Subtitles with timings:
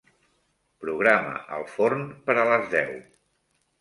[0.85, 2.91] Programa el forn per a les deu.